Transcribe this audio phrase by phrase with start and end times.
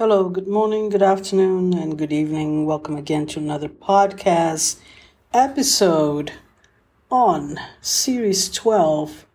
[0.00, 2.64] Hello, good morning, good afternoon, and good evening.
[2.64, 4.80] Welcome again to another podcast
[5.34, 6.32] episode
[7.10, 9.26] on Series 12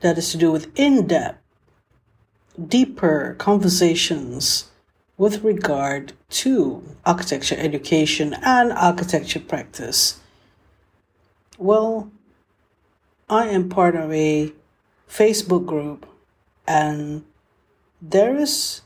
[0.00, 1.38] that is to do with in depth,
[2.66, 4.68] deeper conversations
[5.16, 10.18] with regard to architecture education and architecture practice.
[11.56, 12.10] Well,
[13.28, 14.52] I am part of a
[15.08, 16.04] Facebook group,
[16.66, 17.24] and
[18.02, 18.82] there is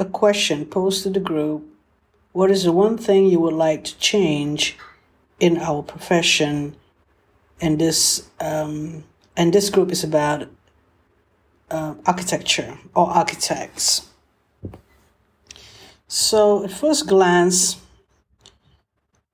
[0.00, 1.66] a question posed to the group
[2.32, 4.76] What is the one thing you would like to change
[5.38, 6.76] in our profession?
[7.60, 9.04] And this, um,
[9.36, 10.48] and this group is about
[11.70, 14.08] uh, architecture or architects.
[16.08, 17.76] So, at first glance,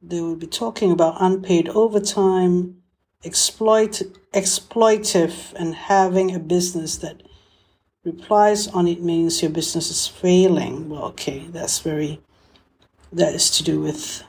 [0.03, 2.83] they will be talking about unpaid overtime,
[3.25, 4.03] exploit,
[4.35, 7.23] exploitive, and having a business that
[8.07, 10.89] replies on it means your business is failing.
[10.89, 12.21] Well, okay, that's very,
[13.13, 14.23] that is to do with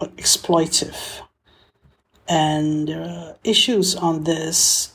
[0.00, 1.20] exploitive.
[2.28, 4.92] And there are issues on this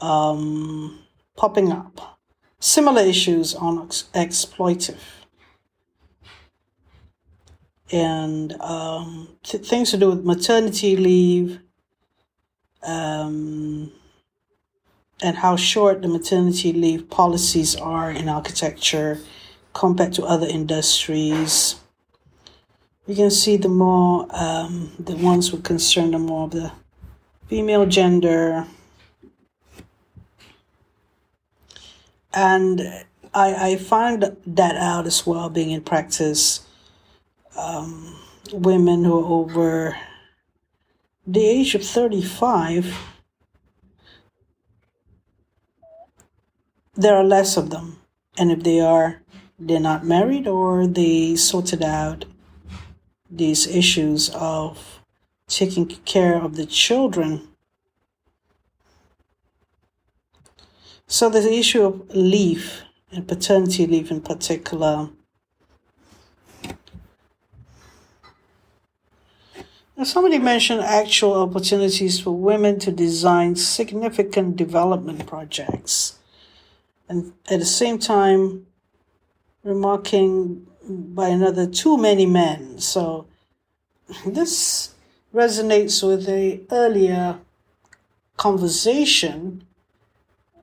[0.00, 1.00] um,
[1.36, 2.18] popping up.
[2.60, 5.00] Similar issues on ex- exploitive.
[7.90, 11.60] And um, th- things to do with maternity leave,
[12.82, 13.92] um,
[15.22, 19.18] and how short the maternity leave policies are in architecture
[19.72, 21.76] compared to other industries.
[23.06, 26.72] You can see the more, um, the ones who concern the more of the
[27.48, 28.66] female gender.
[32.32, 32.80] And
[33.34, 36.66] I, I find that out as well, being in practice.
[37.56, 38.16] Um,
[38.52, 39.96] women who are over
[41.26, 43.09] the age of 35
[47.00, 47.98] there are less of them.
[48.38, 49.22] And if they are,
[49.58, 52.24] they're not married or they sorted out
[53.30, 55.00] these issues of
[55.46, 57.48] taking care of the children.
[61.06, 65.10] So the issue of leave and paternity leave in particular.
[69.96, 76.19] Now somebody mentioned actual opportunities for women to design significant development projects
[77.10, 78.66] and at the same time
[79.64, 82.78] remarking by another too many men.
[82.78, 83.26] So
[84.26, 84.94] this
[85.34, 87.40] resonates with a earlier
[88.36, 89.64] conversation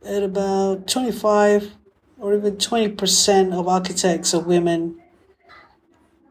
[0.06, 1.74] at about 25
[2.18, 5.02] or even 20% of architects are women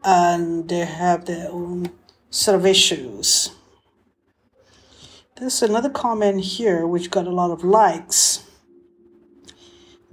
[0.03, 1.91] and they have their own
[2.31, 3.51] set of issues.
[5.35, 8.46] There's another comment here which got a lot of likes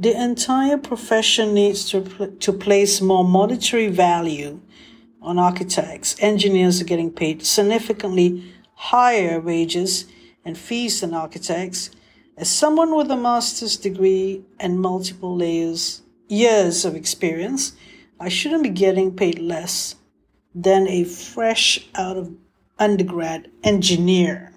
[0.04, 4.60] the entire profession needs to, to place more monetary value
[5.22, 6.14] on architects.
[6.18, 10.04] Engineers are getting paid significantly higher wages
[10.44, 11.90] and fees than architects.
[12.36, 17.72] As someone with a master's degree and multiple layers, years of experience,
[18.20, 19.94] I shouldn't be getting paid less
[20.54, 22.30] than a fresh out of
[22.78, 24.53] undergrad engineer.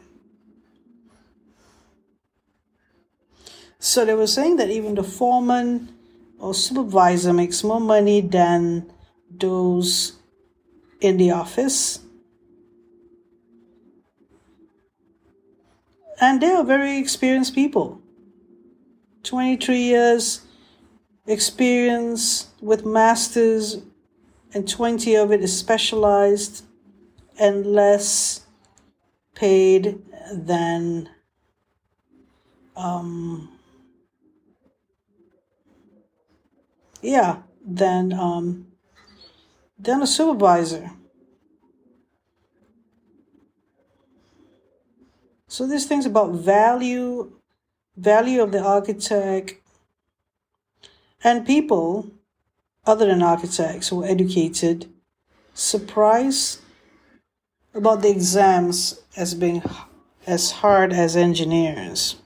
[3.80, 5.94] So they were saying that even the foreman
[6.40, 8.92] or supervisor makes more money than
[9.30, 10.14] those
[11.00, 12.00] in the office.
[16.20, 18.02] And they are very experienced people.
[19.24, 20.42] 23 years
[21.28, 23.82] experience with masters,
[24.54, 26.64] and 20 of it is specialized
[27.38, 28.46] and less
[29.36, 30.02] paid
[30.34, 31.10] than
[32.76, 33.56] um,
[37.07, 38.68] yeah, than um,
[39.79, 40.91] than a supervisor.
[45.47, 47.31] So these things about value,
[47.95, 49.56] value of the architect,
[51.23, 52.12] and people
[52.85, 54.89] other than architects who are educated,
[55.53, 56.60] surprise
[57.74, 59.63] about the exams as being
[60.25, 62.18] as hard as engineers.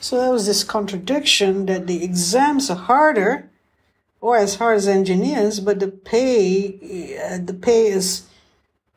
[0.00, 3.50] So there was this contradiction that the exams are harder
[4.20, 8.26] or as hard as engineers, but the pay uh, the pay is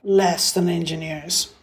[0.04, 1.54] less than engineers.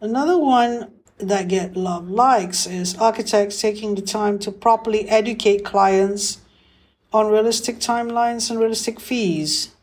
[0.00, 6.38] Another one that get of likes is architects taking the time to properly educate clients
[7.12, 9.75] on realistic timelines and realistic fees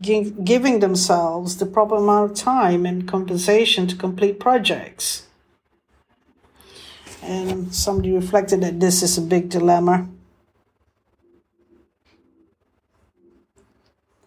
[0.00, 5.24] giving themselves the proper amount of time and compensation to complete projects.
[7.24, 10.08] and somebody reflected that this is a big dilemma.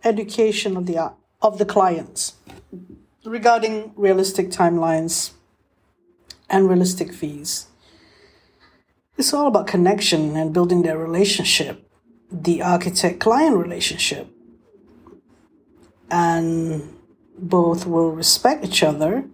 [0.04, 2.34] Education of the of the clients
[3.25, 5.31] regarding realistic timelines
[6.50, 7.68] and realistic fees.
[9.18, 11.90] It's all about connection and building their relationship,
[12.31, 14.37] the architect client relationship.
[16.09, 16.98] And
[17.38, 19.25] both will respect each other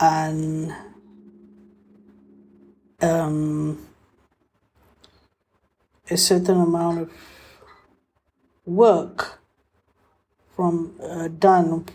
[0.00, 0.74] and
[3.00, 3.86] um,
[6.10, 7.12] a certain amount of
[8.64, 9.40] work
[10.54, 11.86] from uh, done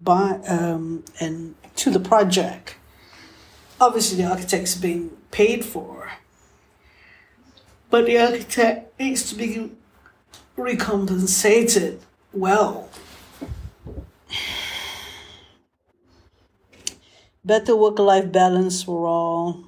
[0.00, 2.76] by um, and to the project.
[3.80, 6.10] Obviously, the architect's being paid for,
[7.88, 9.72] but the architect needs to be
[10.56, 12.00] recompensated
[12.32, 12.88] well.
[17.44, 19.64] Better work life balance for all.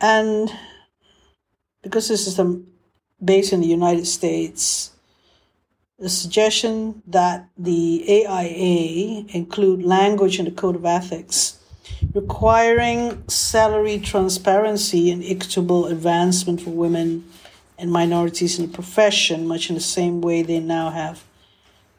[0.00, 0.52] And
[1.82, 2.66] because this is um,
[3.22, 4.92] based in the United States,
[5.98, 11.58] the suggestion that the AIA include language in the Code of Ethics
[12.14, 17.24] requiring salary transparency and equitable advancement for women
[17.78, 21.24] and minorities in the profession, much in the same way they now have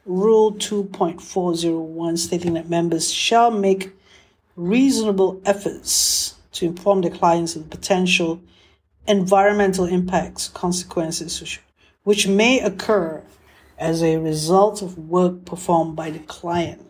[0.07, 3.91] Rule 2.401 stating that members shall make
[4.56, 8.41] reasonable efforts to inform their clients of the potential
[9.06, 11.59] environmental impacts, consequences
[12.03, 13.21] which may occur
[13.77, 16.81] as a result of work performed by the client.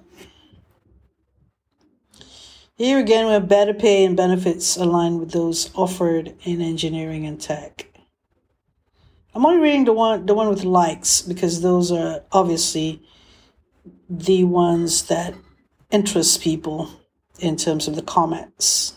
[2.75, 7.41] Here again, we have better pay and benefits aligned with those offered in engineering and
[7.41, 7.87] tech.
[9.37, 13.03] I'm only reading the one the one with likes because those are obviously
[14.09, 15.35] the ones that
[15.91, 16.89] interest people
[17.37, 18.95] in terms of the comments.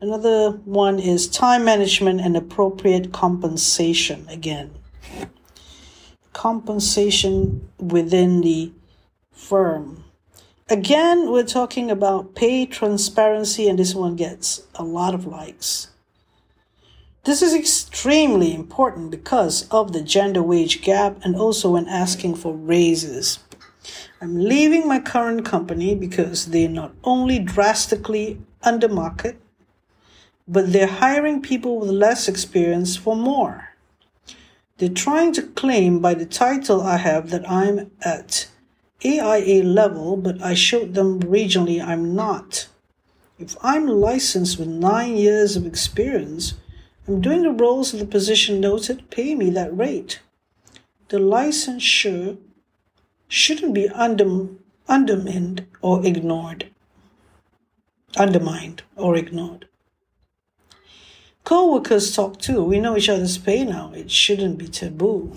[0.00, 4.70] Another one is time management and appropriate compensation again.
[6.32, 8.70] Compensation within the
[9.32, 10.04] firm.
[10.68, 15.88] Again, we're talking about pay transparency, and this one gets a lot of likes.
[17.24, 22.52] This is extremely important because of the gender wage gap and also when asking for
[22.52, 23.38] raises.
[24.20, 29.36] I'm leaving my current company because they not only drastically undermarket,
[30.46, 33.70] but they're hiring people with less experience for more.
[34.76, 38.48] They're trying to claim by the title I have that I'm at
[39.02, 42.68] AIA level, but I showed them regionally I'm not.
[43.38, 46.54] If I'm licensed with nine years of experience,
[47.04, 47.14] Mm-hmm.
[47.14, 50.20] I'm doing the roles of the position noted, pay me that rate.
[51.08, 52.38] The licensure
[53.28, 54.48] shouldn't be under,
[54.88, 56.70] undermined or ignored,
[58.16, 59.68] undermined or ignored.
[61.44, 62.64] Co-workers talk too.
[62.64, 63.92] We know each other's pay now.
[63.94, 65.36] It shouldn't be taboo.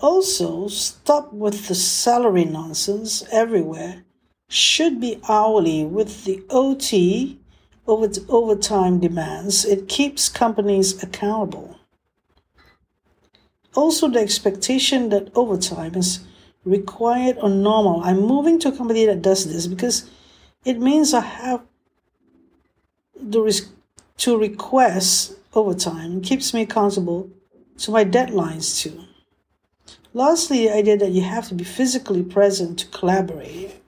[0.00, 4.02] Also, stop with the salary nonsense everywhere.
[4.48, 7.38] Should be hourly with the OT
[7.86, 9.64] over overtime demands.
[9.64, 11.78] It keeps companies accountable.
[13.74, 16.20] Also, the expectation that overtime is
[16.64, 18.02] required or normal.
[18.02, 20.10] I'm moving to a company that does this because
[20.64, 21.62] it means I have
[23.20, 23.70] the risk
[24.18, 27.30] to request overtime and keeps me accountable
[27.78, 29.04] to my deadlines too.
[30.14, 33.82] Lastly, the idea that you have to be physically present to collaborate.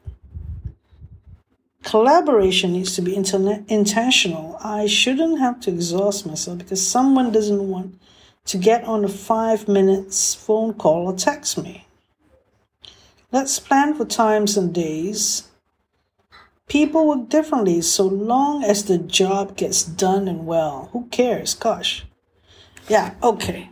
[1.88, 4.58] Collaboration needs to be internet- intentional.
[4.62, 7.98] I shouldn't have to exhaust myself because someone doesn't want
[8.46, 11.86] to get on a five minutes phone call or text me.
[13.32, 15.48] Let's plan for times and days
[16.68, 20.90] People work differently so long as the job gets done and well.
[20.92, 21.54] Who cares?
[21.54, 22.04] Gosh.
[22.88, 23.70] Yeah, okay.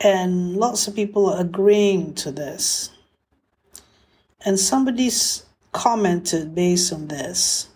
[0.00, 2.90] And lots of people are agreeing to this.
[4.44, 5.44] And somebody's
[5.74, 7.68] commented based on this.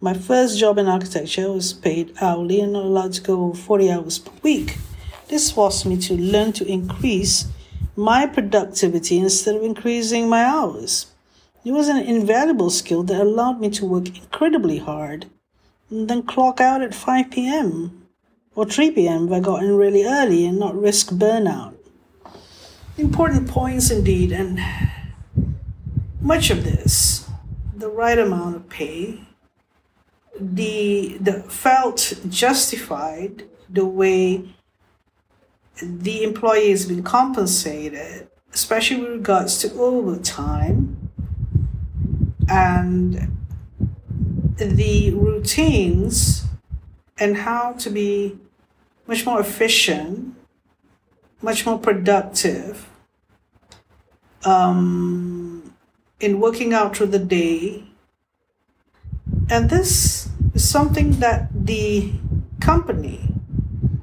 [0.00, 4.32] My first job in architecture was paid hourly and allowed to go 40 hours per
[4.42, 4.76] week.
[5.28, 7.46] This forced me to learn to increase
[7.96, 11.06] my productivity instead of increasing my hours.
[11.64, 15.26] It was an invaluable skill that allowed me to work incredibly hard
[15.88, 18.06] and then clock out at 5 p.m.
[18.54, 19.26] or 3 p.m.
[19.26, 21.74] if I got in really early and not risk burnout.
[22.96, 24.58] Important points indeed, and
[26.20, 27.28] much of this,
[27.74, 29.20] the right amount of pay,
[30.38, 34.44] the, the felt justified the way
[35.82, 41.10] the employee has been compensated, especially with regards to overtime
[42.48, 43.36] and
[44.56, 46.44] the routines
[47.18, 48.36] and how to be
[49.06, 50.34] much more efficient,
[51.40, 52.88] much more productive
[54.44, 55.39] um,
[56.20, 57.82] in working out through the day.
[59.48, 62.12] And this is something that the
[62.60, 63.20] company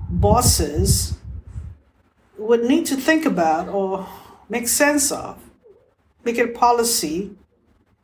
[0.09, 1.17] bosses
[2.37, 4.07] would need to think about or
[4.49, 5.37] make sense of,
[6.23, 7.31] make it policy,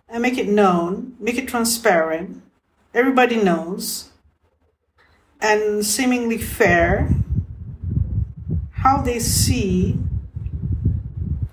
[0.07, 2.41] and make it known, make it transparent.
[2.93, 4.11] Everybody knows,
[5.41, 7.09] and seemingly fair
[8.71, 9.97] how they see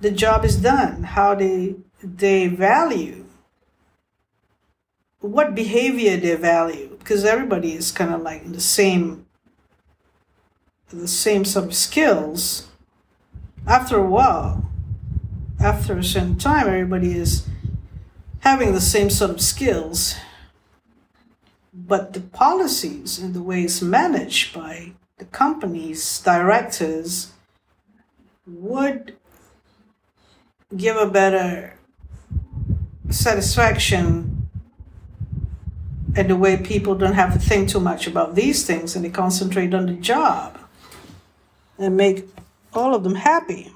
[0.00, 3.26] the job is done, how they they value.
[5.20, 9.26] What behavior they value because everybody is kind of like the same
[10.88, 12.68] the same sort of skills.
[13.66, 14.70] After a while
[15.60, 17.46] after a certain time everybody is
[18.40, 20.14] having the same sort of skills.
[21.72, 27.32] But the policies and the way it's managed by the company's directors
[28.46, 29.16] would
[30.76, 31.74] give a better
[33.10, 34.48] satisfaction
[36.16, 39.10] and the way people don't have to think too much about these things and they
[39.10, 40.58] concentrate on the job
[41.78, 42.28] and make
[42.72, 43.72] all of them happy.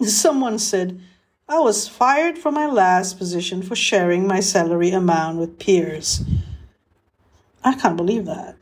[0.00, 1.00] Someone said,
[1.48, 6.22] I was fired from my last position for sharing my salary amount with peers.
[7.62, 8.56] I can't believe that.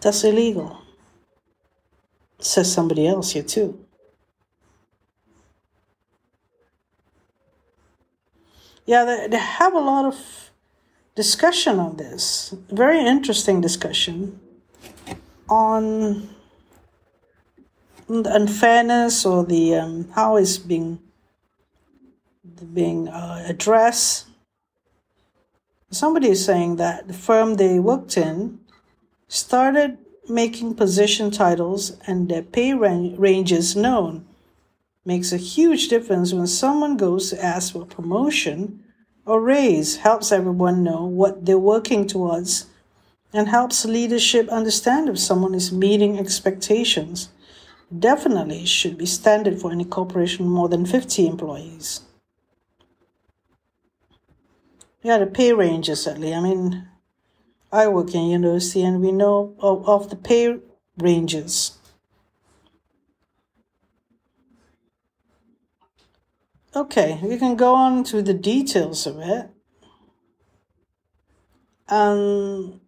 [0.00, 0.80] That's illegal.
[2.40, 3.84] Says somebody else here, too.
[8.86, 10.50] Yeah, they, they have a lot of
[11.14, 12.54] discussion on this.
[12.70, 14.40] Very interesting discussion
[15.48, 16.30] on
[18.08, 21.00] the unfairness or the um, how is being
[22.72, 24.26] being uh, addressed.
[25.90, 28.60] Somebody is saying that the firm they worked in
[29.28, 34.26] started making position titles and their pay ranges known.
[35.04, 38.84] Makes a huge difference when someone goes to ask for promotion
[39.24, 42.66] or raise, helps everyone know what they're working towards,
[43.32, 47.28] and helps leadership understand if someone is meeting expectations
[47.96, 52.02] definitely should be standard for any corporation more than 50 employees.
[55.02, 56.34] Yeah, the pay ranges certainly.
[56.34, 56.88] I mean,
[57.70, 60.58] I work in university and we know of, of the pay
[60.96, 61.78] ranges.
[66.74, 69.50] Okay, we can go on to the details of it.
[71.88, 72.80] And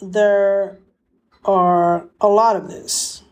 [0.00, 0.78] there
[1.44, 3.22] are a lot of this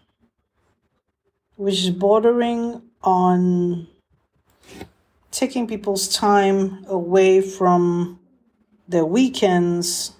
[1.56, 3.86] which is bordering on
[5.30, 8.18] taking people's time away from
[8.88, 10.13] their weekends.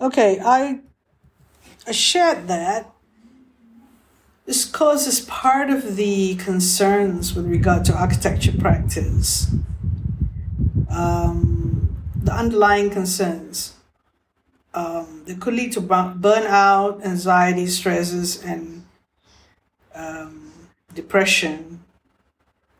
[0.00, 0.80] Okay, I,
[1.86, 2.90] I shared that.
[4.46, 9.52] This causes part of the concerns with regard to architecture practice
[10.90, 13.74] um, the underlying concerns.
[14.74, 18.84] Um, they could lead to burnout, anxiety, stresses, and
[19.94, 20.52] um,
[20.94, 21.82] depression.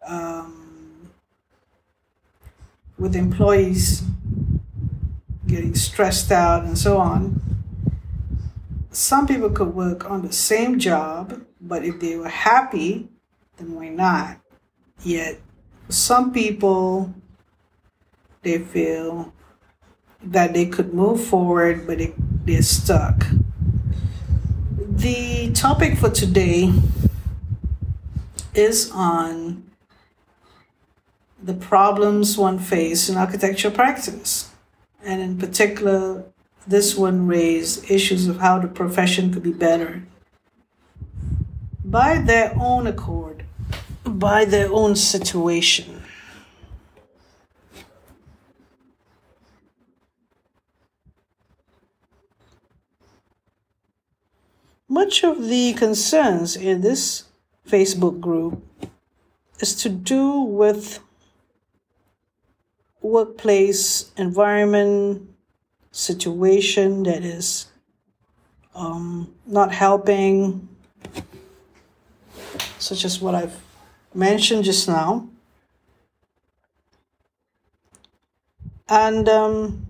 [0.06, 1.10] Um,
[2.98, 4.02] with employees
[5.50, 7.40] getting stressed out and so on.
[8.92, 13.08] Some people could work on the same job, but if they were happy,
[13.56, 14.38] then why not?
[15.02, 15.40] Yet,
[15.88, 17.14] some people
[18.42, 19.32] they feel
[20.22, 22.14] that they could move forward, but it,
[22.46, 23.26] they're stuck.
[24.76, 26.72] The topic for today
[28.54, 29.70] is on
[31.42, 34.49] the problems one faces in architecture practice.
[35.02, 36.24] And in particular,
[36.66, 40.02] this one raised issues of how the profession could be better
[41.84, 43.44] by their own accord,
[44.04, 46.02] by their own situation.
[54.88, 57.24] Much of the concerns in this
[57.68, 58.62] Facebook group
[59.60, 61.00] is to do with
[63.02, 65.28] workplace environment
[65.92, 67.66] situation that is
[68.74, 70.68] um, not helping,
[72.78, 73.56] such as what I've
[74.14, 75.28] mentioned just now.
[78.90, 79.86] and um,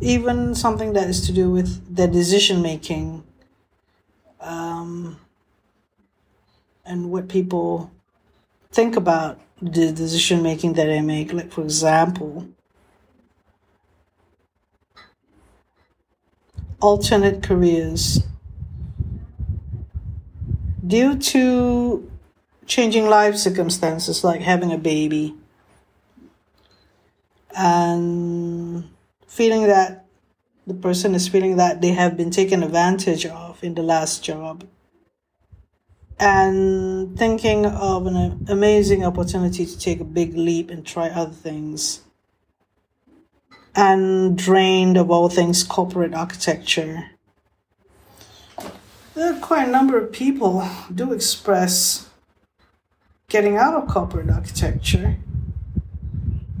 [0.00, 3.24] even something that is to do with their decision making
[4.40, 5.18] um,
[6.86, 7.90] and what people
[8.70, 11.32] think about the decision making that I make.
[11.32, 12.48] Like, for example,
[16.80, 18.20] alternate careers.
[20.84, 22.10] Due to
[22.66, 25.34] changing life circumstances like having a baby
[27.56, 28.88] and
[29.26, 30.06] feeling that
[30.66, 34.64] the person is feeling that they have been taken advantage of in the last job
[36.22, 42.02] and thinking of an amazing opportunity to take a big leap and try other things.
[43.74, 47.10] And drained of all things corporate architecture.
[49.14, 50.64] There are quite a number of people
[50.94, 52.08] do express
[53.28, 55.16] getting out of corporate architecture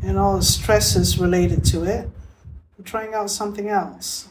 [0.02, 2.08] and all the stresses related to it
[2.82, 4.28] trying out something else.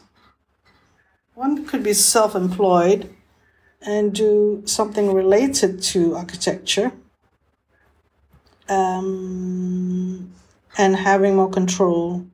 [1.32, 3.08] One could be self employed
[3.86, 6.92] and do something related to architecture
[8.68, 10.32] um,
[10.78, 12.26] and having more control.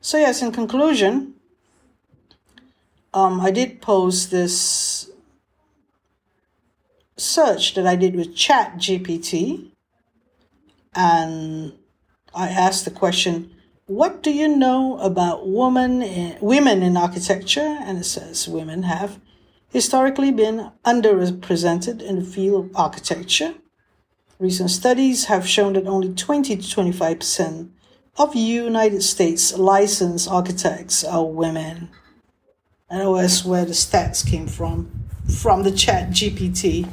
[0.00, 1.34] So, yes, in conclusion,
[3.14, 5.10] um, I did post this
[7.16, 9.70] search that I did with Chat GPT,
[10.94, 11.72] and
[12.34, 13.53] I asked the question,
[13.86, 19.20] "What do you know about women in, women in architecture?" And it says women have
[19.68, 23.54] historically been underrepresented in the field of architecture.
[24.38, 27.70] Recent studies have shown that only 20 to 25 percent
[28.16, 31.90] of United States licensed architects are women.
[32.88, 36.88] And that's where the stats came from from the chat GPT.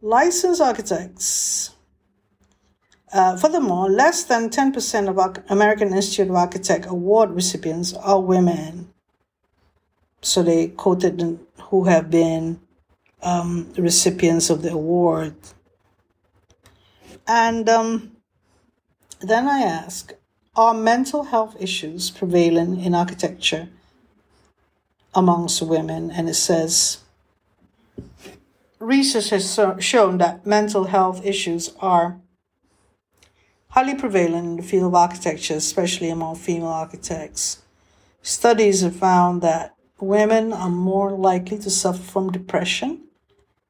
[0.00, 1.70] Licensed architects.
[3.12, 8.88] Uh, furthermore, less than 10% of American Institute of Architect award recipients are women.
[10.22, 12.60] So they quoted who have been
[13.22, 15.34] um, recipients of the award.
[17.26, 18.16] And um,
[19.20, 20.14] then I ask
[20.56, 23.68] Are mental health issues prevalent in architecture
[25.14, 26.98] amongst women, and it says
[28.78, 32.20] research has shown that mental health issues are
[33.72, 37.62] highly prevalent in the field of architecture, especially among female architects.
[38.20, 43.00] Studies have found that women are more likely to suffer from depression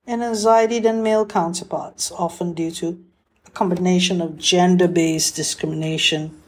[0.05, 3.05] and anxiety than male counterparts, often due to
[3.47, 6.43] a combination of gender based discrimination,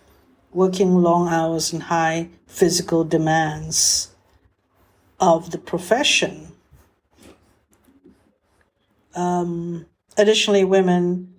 [0.52, 4.08] working long hours, and high physical demands
[5.20, 6.48] of the profession.
[9.14, 9.86] Um,
[10.18, 11.33] additionally, women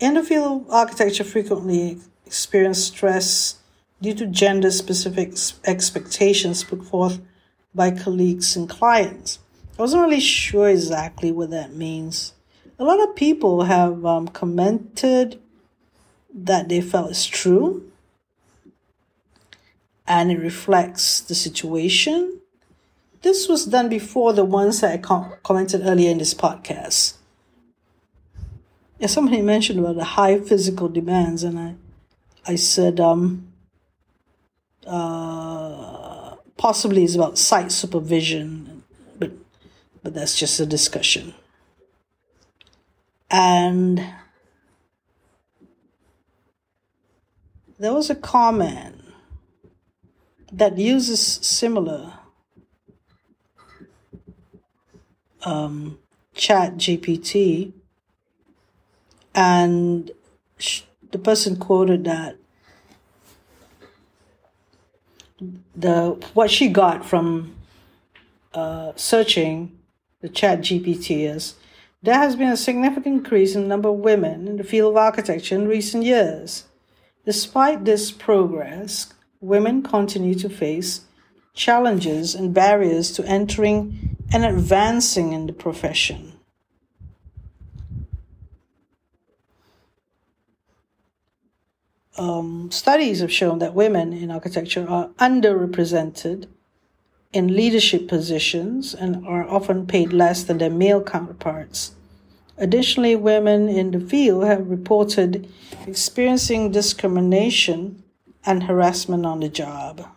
[0.00, 3.56] of architecture frequently experience stress
[4.00, 7.20] due to gender specific expectations put forth
[7.74, 9.38] by colleagues and clients.
[9.78, 12.34] I wasn't really sure exactly what that means.
[12.78, 15.40] A lot of people have um, commented
[16.34, 17.90] that they felt it's true
[20.06, 22.40] and it reflects the situation
[23.22, 27.14] this was done before the ones that I com- commented earlier in this podcast.
[28.98, 31.74] Yeah, somebody mentioned about the high physical demands, and I,
[32.46, 33.52] I said, um,
[34.86, 38.84] uh, possibly it's about site supervision,
[39.18, 39.32] but,
[40.02, 41.34] but that's just a discussion.
[43.30, 44.02] And
[47.78, 49.02] there was a comment
[50.52, 52.14] that uses similar
[55.44, 55.98] um,
[56.34, 57.72] Chat GPT,
[59.36, 60.10] and
[61.12, 62.36] the person quoted that
[65.76, 67.54] the what she got from
[68.54, 69.78] uh, searching
[70.22, 71.54] the Chat GPT is
[72.02, 74.96] there has been a significant increase in the number of women in the field of
[74.96, 76.64] architecture in recent years.
[77.26, 81.02] Despite this progress, women continue to face
[81.52, 86.35] challenges and barriers to entering and advancing in the profession.
[92.18, 96.48] Um, studies have shown that women in architecture are underrepresented
[97.32, 101.92] in leadership positions and are often paid less than their male counterparts.
[102.56, 105.52] Additionally, women in the field have reported
[105.86, 108.02] experiencing discrimination
[108.46, 110.08] and harassment on the job.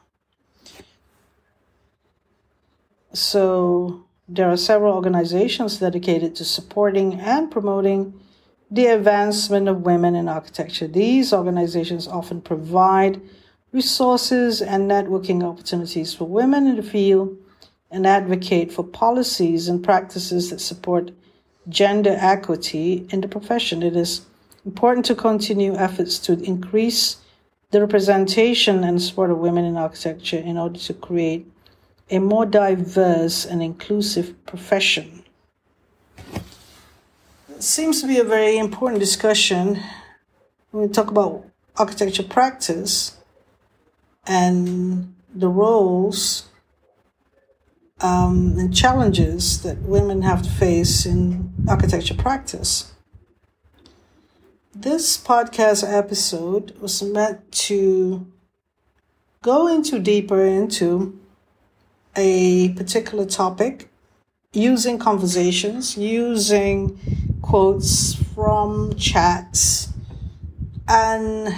[3.12, 8.14] So there are several organizations dedicated to supporting and promoting
[8.72, 10.88] the advancement of women in architecture.
[10.88, 13.22] These organizations often provide
[13.72, 17.36] resources and networking opportunities for women in the field
[17.92, 21.12] and advocate for policies and practices that support
[21.68, 23.82] gender equity in the profession.
[23.84, 24.22] It is
[24.66, 27.18] important to continue efforts to increase
[27.72, 31.52] the representation and support of women in architecture in order to create
[32.10, 35.24] a more diverse and inclusive profession.
[37.60, 39.82] Seems to be a very important discussion
[40.72, 41.43] when we talk about
[41.76, 43.17] architecture practice
[44.26, 46.48] and the roles
[48.00, 52.93] um, and challenges that women have to face in architecture practice.
[54.74, 58.26] This podcast episode was meant to
[59.41, 61.19] go into deeper into
[62.15, 63.89] a particular topic
[64.54, 66.98] using conversations, using
[67.50, 69.90] quotes from chats,
[70.88, 71.52] and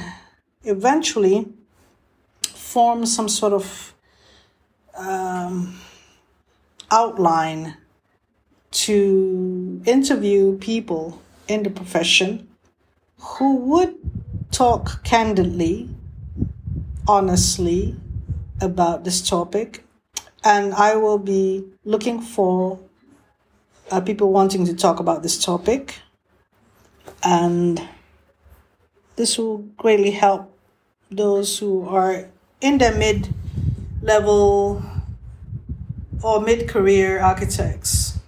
[0.64, 1.46] eventually
[2.48, 3.94] form some sort of
[4.96, 5.78] um,
[6.90, 7.76] outline
[8.72, 12.48] to interview people in the profession
[13.20, 13.94] who would
[14.50, 15.90] talk candidly,
[17.06, 17.98] honestly
[18.62, 19.84] about this topic.
[20.42, 22.80] And I will be looking for
[23.92, 25.96] uh, people wanting to talk about this topic.
[27.24, 27.88] And
[29.18, 30.58] this will greatly help
[31.12, 32.30] those who are
[32.62, 33.34] in their mid
[34.02, 34.82] level
[36.24, 38.20] or mid career architects,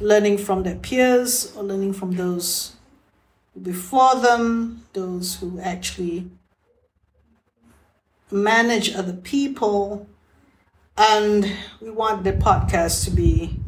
[0.00, 2.76] learning from their peers or learning from those
[3.62, 6.28] before them, those who actually
[8.30, 10.08] manage other people.
[10.96, 13.58] And we want the podcast to be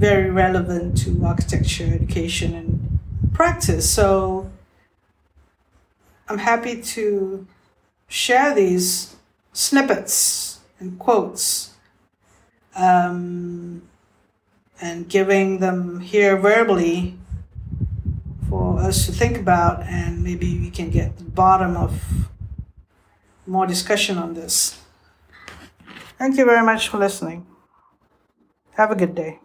[0.00, 2.98] very relevant to architecture education and
[3.34, 3.88] practice.
[3.88, 4.50] So
[6.26, 7.46] I'm happy to
[8.08, 9.14] share these
[9.52, 11.74] snippets and quotes
[12.74, 13.82] um,
[14.80, 17.18] and giving them here verbally
[18.48, 21.92] for us to think about, and maybe we can get the bottom of
[23.46, 24.80] more discussion on this.
[26.18, 27.46] Thank you very much for listening.
[28.72, 29.40] Have a good day.